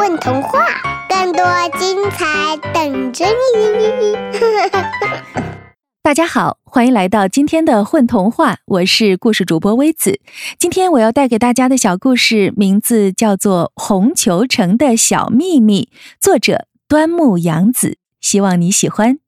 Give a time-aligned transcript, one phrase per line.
[0.00, 0.64] 混童话，
[1.10, 1.44] 更多
[1.78, 4.16] 精彩等着你！
[6.02, 10.18] 大家好，欢迎来到今天的混童话，我是故事主播微子。
[10.58, 19.18] 今天我要带给大家的小故事名字叫做《红球城的小秘密》，作者端木阳子，希望你喜欢。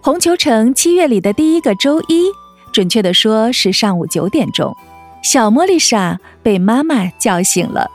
[0.00, 2.30] 红球城七月里的第一个周一，
[2.72, 4.74] 准确的说是上午九点钟。
[5.22, 7.90] 小茉莉莎被妈妈叫醒了。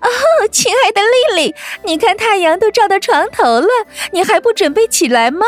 [0.00, 0.08] 哦，
[0.50, 3.68] 亲爱的丽丽，你看太阳都照到床头了，
[4.12, 5.46] 你还不准备起来吗？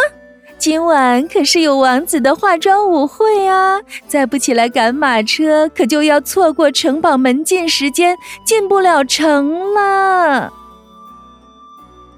[0.58, 3.80] 今晚可是有王子的化妆舞会啊！
[4.08, 10.52] 再不起来赶马车，可就要错过城堡门禁时间，进不了城了。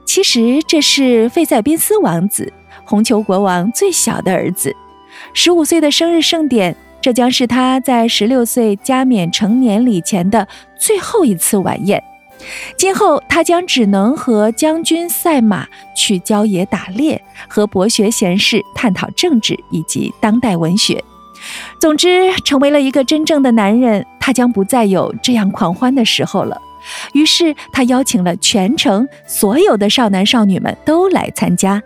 [0.07, 2.51] 其实这是费塞宾斯王子，
[2.87, 4.75] 红球国王最小的儿子，
[5.35, 6.75] 十五岁的生日盛典。
[7.03, 10.47] 这将是他在十六岁加冕成年礼前的
[10.79, 12.03] 最后一次晚宴。
[12.77, 21.03] 今后，他将只能和将军赛马去郊野打猎，和博学贤士探讨政治以及当代文学。
[21.79, 26.61] 总之，成为了一个真正的男人，他将不再有这样狂欢的时候了。
[27.13, 31.83] 于是，他邀请了全城所有的少男少女们都来参加。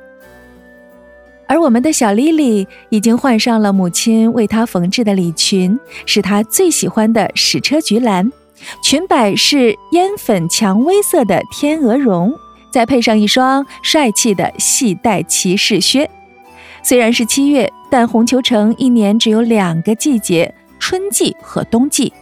[1.46, 8.32] 而我们的小莉莉已经换上了母亲为她缝制的礼裙，是她最喜欢的矢车菊蓝，
[8.82, 12.32] 裙摆是烟粉蔷薇色的天鹅绒，
[12.70, 16.08] 再配上一双帅气的细带骑士靴。
[16.82, 22.12] 虽然是七月，但红球城一年只有两个季节：春季和冬季。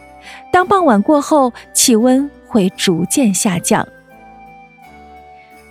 [0.51, 3.85] 当傍晚过后，气温会逐渐下降。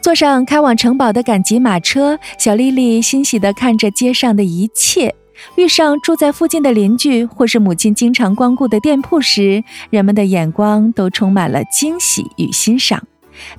[0.01, 5.15] 坐上开往城堡的赶集马车，小丽丽欣喜地看着街上的一切。
[5.57, 13.03] 遇上住在附近的邻居，或是母亲经常光顾的店铺时，人们的眼光都充满了惊喜与欣赏。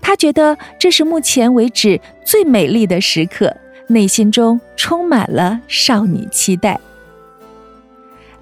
[0.02, 3.56] 她觉得这是目前为止最美丽的时刻，
[3.88, 6.80] 内心中充满了少女期待。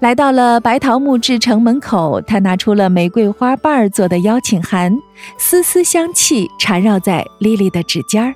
[0.00, 4.98] 来到了白桃木制城门口，他拿出了玫瑰花瓣做的邀请函，
[5.38, 8.34] 丝丝香气缠绕在莉莉的指尖儿。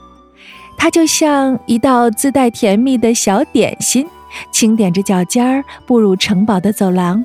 [0.78, 4.06] 它就像一道自带甜蜜的小点心，
[4.50, 7.24] 轻点着脚尖儿步入城堡的走廊。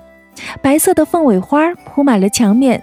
[0.62, 2.82] 白色的凤尾花铺满了墙面，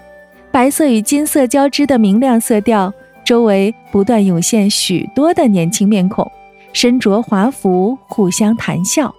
[0.51, 2.93] 白色与金色交织的明亮色调，
[3.25, 6.31] 周围不断涌现许多的年轻面孔，
[6.73, 9.13] 身着华服，互相谈笑。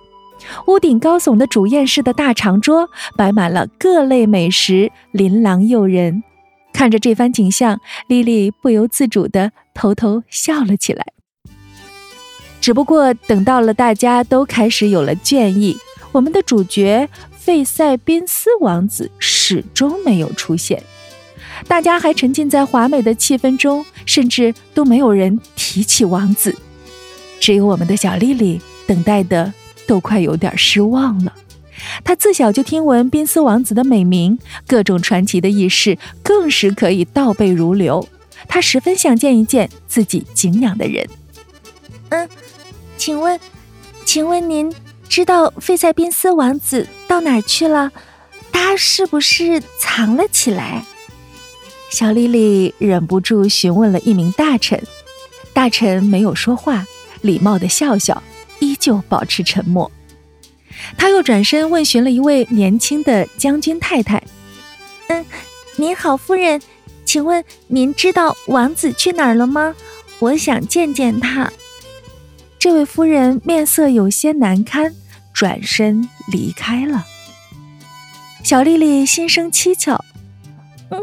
[0.66, 6.22] 屋顶高耸的主宴室的大长桌摆满了各类美食，琳琅诱人。
[6.72, 11.04] 看着这番景象，莉莉不由自主地偷偷笑了起来。
[12.60, 15.76] 只不过等到了大家都开始有了倦意，
[16.12, 20.82] 我们的主角费塞宾斯王子始终没有出现。
[21.66, 26.56] 大家还沉浸在华美的气氛中，甚至都没有人提起王子。
[27.38, 29.52] 只有我们的小莉莉等待的。
[29.86, 31.34] 都快有点失望了。
[32.04, 38.06] 她自小就听闻宾斯王子的美名，各种传奇的轶事更是可以倒背如流。
[38.46, 41.08] 她十分想见一见自己敬仰的人。
[42.10, 42.28] 嗯，
[43.00, 43.40] 请问，
[44.04, 44.70] 请问您
[45.08, 47.90] 知道费塞宾斯王子到哪儿去了？
[48.52, 50.84] 他是不是藏了起来？
[51.88, 54.78] 小莉莉忍不住询问了一名大臣。
[55.54, 56.84] 大臣没有说话，
[57.22, 58.22] 礼貌的笑笑。
[58.58, 59.90] 依旧保持沉默。
[60.98, 64.22] 他又转身问询了一位年轻的将军太太
[65.08, 65.24] ：“嗯，
[65.76, 66.60] 您好，夫人，
[67.06, 69.74] 请问您知道王子去哪儿了吗？
[70.18, 71.50] 我想见见他。”
[72.60, 74.94] 这位夫人面色有些难堪，
[75.32, 77.06] 转身离开了。
[78.42, 80.04] 小丽丽心生蹊跷
[80.92, 81.02] ：“嗯，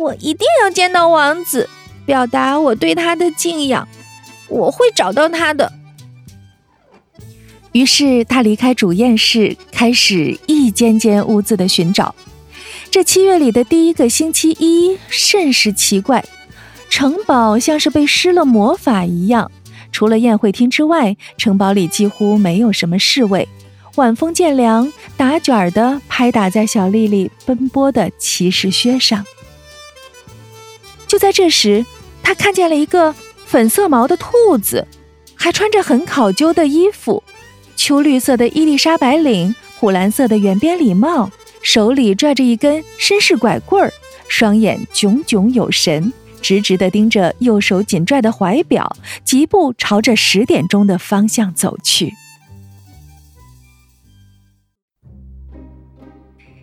[0.00, 1.70] 我一定要见到王子，
[2.04, 3.86] 表达我对他的敬仰。
[4.48, 5.72] 我会找到他的。”
[7.70, 12.12] 于是他离开主宴室，开始一间间屋子的寻找。
[12.90, 16.24] 这七月里的第一个星期一甚是奇怪，
[16.90, 19.52] 城堡像是被施了魔法一样，
[19.94, 23.48] 除了宴会厅之外，城堡里几乎没有什么侍卫。
[23.94, 29.24] 晚风渐凉，打卷儿的拍打在小丽丽奔波的骑士靴上。
[31.06, 31.86] 就在这时，
[32.24, 33.14] 他看见了一个
[33.46, 34.84] 粉色毛的兔子，
[35.36, 37.22] 还穿着很考究的衣服。
[37.76, 41.30] 秋绿色的伊丽莎白领，虎蓝色的圆边礼帽，
[41.62, 43.92] 手里拽着一根绅士拐棍儿，
[44.26, 46.12] 双眼炯炯有神，
[46.44, 48.94] 直直地盯着右手紧拽的怀表，
[49.24, 52.12] 疾步朝着十点钟的方向走去。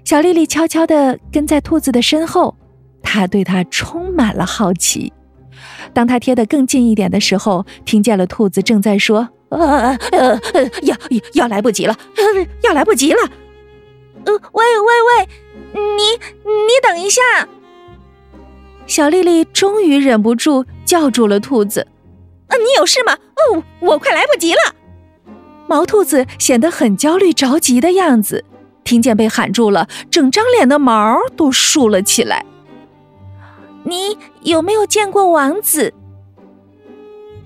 [0.06, 2.56] 小丽丽悄悄地跟在兔子的身后，
[3.01, 5.12] 她对它充满了好奇。
[5.94, 10.39] 当他贴得更近一点的时候，听见了兔子正在说：“呃呃，
[10.84, 10.95] 要
[11.34, 11.98] 要来不及了，
[12.62, 13.19] 要来不及了。”
[14.25, 15.27] 呃，喂喂喂，
[15.74, 16.04] 你
[16.45, 17.22] 你等一下！
[18.91, 21.88] 小丽丽终于忍不住叫住了兔子
[22.51, 23.13] ：“啊，你有事吗？
[23.13, 24.59] 哦，我快来不及了！”
[25.65, 28.43] 毛兔子显得很焦虑着急的样子，
[28.83, 32.45] 听见被喊住了，整张脸的毛都竖了起来。
[33.85, 35.93] 你有没有见过王子？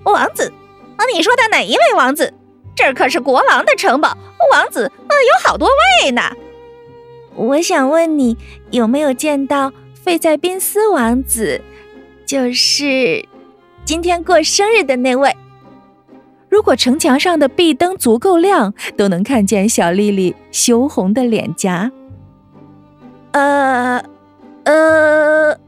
[0.02, 0.52] 王子？
[0.96, 2.34] 啊，你说的哪一位王子？
[2.74, 4.18] 这可是国王的城堡，
[4.50, 5.68] 王子啊有好多
[6.02, 6.22] 位呢。
[7.36, 8.36] 我想问你，
[8.72, 9.72] 有没有见到
[10.06, 11.60] 费在宾斯王子？
[12.24, 13.26] 就是
[13.84, 15.36] 今天过生日的那位。
[16.48, 21.90] 如果城墙上的壁灯足够亮，都能看见小丽丽羞红的脸颊。
[23.32, 24.00] 呃，
[24.62, 25.58] 呃，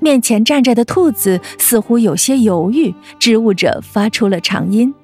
[0.00, 4.94] 面前站着的兔子似乎有些犹豫，支吾着发出了长音：“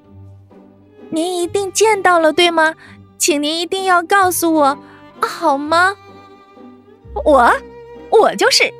[1.11, 2.73] 您一定见到了，对吗？
[3.19, 4.79] 请您一定要告诉我。”
[5.21, 5.95] 好吗？
[7.23, 7.53] 我，
[8.21, 8.73] 我就是。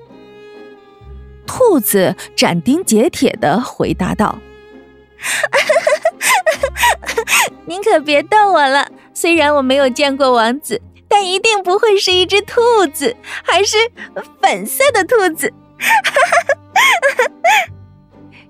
[1.47, 4.39] 兔子斩钉截铁的回答道
[7.65, 8.89] ：“您可别逗我了。
[9.13, 12.61] 虽然我没有见过王子，但一定不会是一只兔
[12.91, 13.77] 子，还是
[14.41, 15.53] 粉色的兔子。”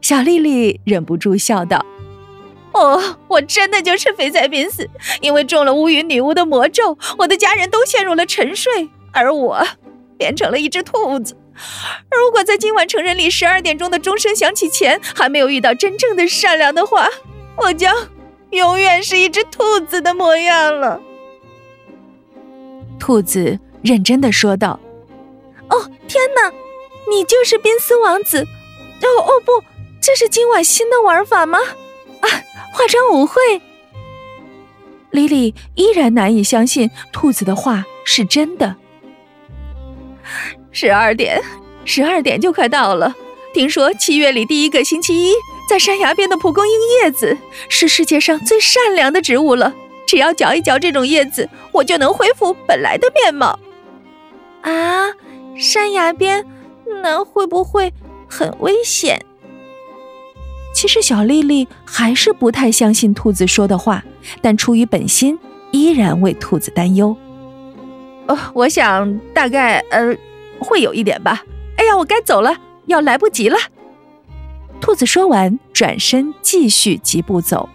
[0.01, 1.85] 小丽丽忍不住笑道。
[2.71, 4.89] 哦，我真的就是肥宅濒死，
[5.21, 9.65] 因为中了乌云女巫的魔咒，我的家人都陷入了沉睡，而我
[10.17, 11.37] 变成了一只兔子。
[12.11, 17.09] 如果在今晚成人礼十二点钟的钟声响起前还没有遇到真正的善良的话，
[17.55, 17.95] 我将
[18.51, 21.01] 永远是一只兔子的模样了。
[22.99, 24.79] 兔子认真的说道
[25.69, 26.51] ：“哦，天哪，
[27.09, 28.39] 你就是宾斯王子？
[28.41, 29.63] 哦哦不，
[30.01, 31.59] 这是今晚新的玩法吗？”
[32.21, 32.27] 啊
[32.73, 33.61] 化妆舞会，
[35.11, 38.75] 莉莉依然难以相信兔子的话是真的。
[40.71, 41.41] 十二点，
[41.83, 43.15] 十二点就快到了。
[43.53, 45.33] 听说七月里第一个星期一，
[45.69, 46.73] 在山崖边的蒲公英
[47.03, 47.37] 叶子
[47.69, 49.73] 是世界上最善良的植物了。
[50.05, 53.57] 只要嚼一嚼这种叶子，我就能恢复本来的面貌。
[54.61, 55.07] 啊，
[55.57, 56.45] 山崖边，
[57.01, 57.93] 那会不会
[58.27, 59.23] 很危险？
[60.73, 64.03] 其实小丽丽还是不太相信兔子说的话，
[64.41, 65.39] 但出于本心，
[65.71, 67.15] 依然为兔子担忧。
[68.27, 70.15] 哦，我想大概呃
[70.59, 71.43] 会有一点吧。
[71.77, 72.55] 哎呀，我该走了，
[72.85, 73.57] 要来不及了。
[74.81, 77.69] 兔子说完，转身继续疾步走。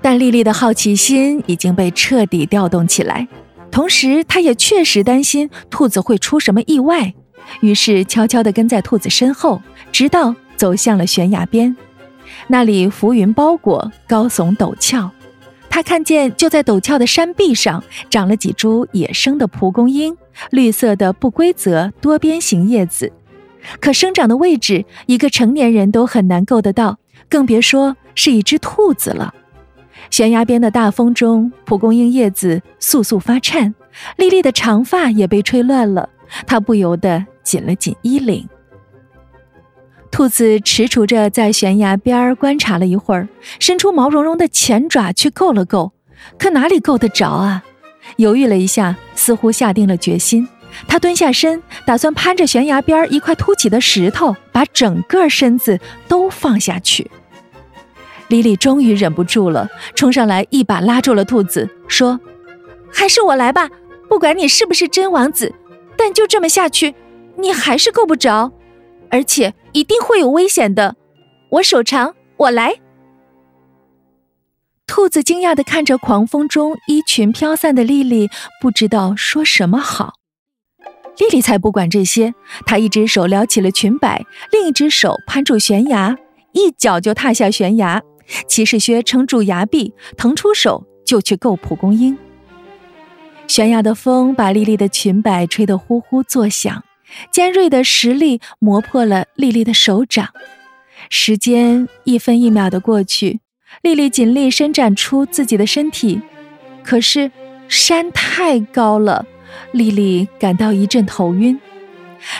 [0.00, 3.26] 但丽丽的好奇心已经被彻底调动起来，
[3.70, 7.14] 同时她也确实担心兔子会出什么意外。
[7.60, 9.62] 于是悄悄地跟在兔子身后，
[9.92, 11.74] 直到走向了悬崖边。
[12.48, 15.10] 那里浮云包裹，高耸陡峭。
[15.74, 20.16] 他看见就在陡峭的山壁上，长了几株野生的蒲公英，
[20.50, 23.12] 绿色的不规则多边形叶子，
[23.80, 29.34] 可生长的位置，一个成年人都很难够得到，更别说是一只兔子了。
[30.10, 33.74] 悬崖边的大风中，蒲公英叶子簌簌发颤，
[34.16, 36.08] 丽丽的长发也被吹乱了，
[36.46, 37.26] 她不由得。
[37.42, 38.48] 紧了紧衣领，
[40.14, 43.26] 兔子踟蹰着在悬崖边观察了一会儿，
[43.58, 45.90] 伸出毛茸茸的前爪去够了够，
[46.38, 47.64] 可哪里够得着啊？
[48.14, 50.46] 犹豫了一下，似乎下定了决心。
[50.86, 57.10] 他蹲下身，打算攀着悬崖边一块凸起的石头，把整个身子都放下去。
[58.28, 62.20] 莉莉终于忍不住了，冲上来一把拉住了兔子，说
[62.88, 63.68] ：“还是我来吧，
[64.08, 65.52] 不管你是不是真王子，
[65.96, 66.94] 但就这么下去。”
[67.36, 68.52] 你还是够不着，
[69.14, 70.96] 而且一定会有危险的。
[71.48, 72.74] 我手长，我来。
[74.88, 78.28] 兔子惊讶的看着狂风中衣裙飘散的莉莉，
[78.60, 80.14] 不知道说什么好。
[81.16, 82.34] 莉莉才不管这些，
[82.66, 86.16] 她一只手撩起了裙摆，另一只手攀住悬崖，
[86.50, 88.02] 一脚就踏下悬崖。
[88.48, 92.18] 骑士靴撑住崖壁，腾出手就去够蒲公英。
[93.46, 96.82] 悬崖的风把莉莉的裙摆吹得呼呼作响。
[97.30, 100.30] 尖锐的石粒磨破了丽丽的手掌，
[101.10, 103.40] 时间一分一秒的过去，
[103.82, 106.20] 丽丽尽力伸展出自己的身体，
[106.82, 107.30] 可是
[107.68, 109.26] 山太高了，
[109.72, 111.58] 丽丽感到一阵头晕。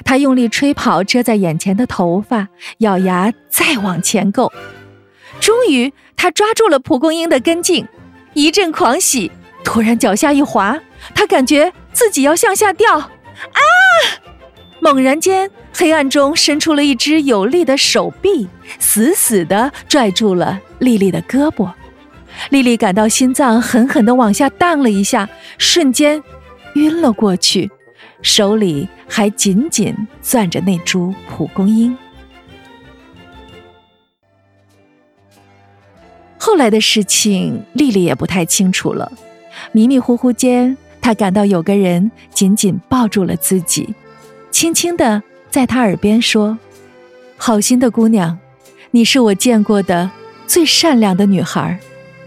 [0.05, 4.51] 她用力吹跑遮在眼前的头发，咬牙再往前够，
[5.41, 7.87] 终于她抓住了蒲公英的根茎，
[8.33, 9.31] 一阵狂喜，
[9.63, 10.81] 突然脚下一滑，
[11.15, 12.99] 她感觉自己要向下掉。
[12.99, 13.61] 啊！
[14.85, 18.47] 猛然间，黑暗中伸出了一只有力的手臂，
[18.79, 21.73] 死死地拽住了丽丽的胳膊。
[22.51, 25.27] 丽丽感到心脏狠狠地往下荡了一下，
[25.57, 26.23] 瞬间
[26.75, 27.71] 晕了过去，
[28.21, 31.97] 手里还紧紧攥着那株蒲公英。
[36.37, 39.11] 后来的事情，丽丽也不太清楚了。
[39.73, 43.95] 迷迷糊糊间，她感到有个人紧紧抱住了自己，
[44.55, 45.21] 轻轻地
[45.51, 46.57] 在她耳边说
[47.37, 48.39] ：“好心的姑娘，
[48.93, 50.09] 你是我见过的
[50.47, 51.77] 最善良的女孩。”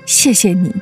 [0.05, 0.75] 谢谢你。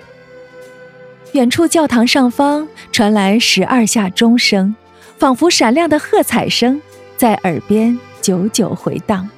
[1.34, 4.76] 远处教堂上方传来十二下钟声，
[5.20, 6.82] 仿佛闪亮的喝彩声
[7.16, 9.30] 在耳边久久回荡。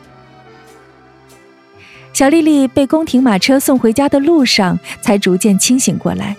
[2.13, 6.37] 小丽丽被宫廷马车送回家的路上，才逐渐清醒过来。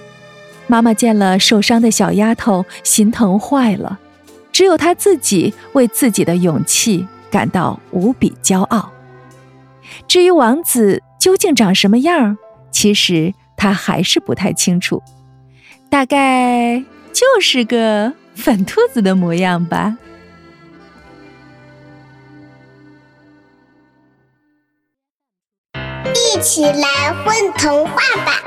[0.66, 3.98] 妈妈见了受伤的小丫头，心疼坏了。
[4.58, 8.92] 只有他自己为自己的勇气感到无比骄傲。
[10.08, 12.36] 至于王子究竟长什么样？
[12.72, 15.00] 其实他还是不太清楚，
[15.88, 19.96] 大概就是个粉兔子的模样吧。
[26.12, 27.94] 一起来混童话
[28.26, 28.42] 吧！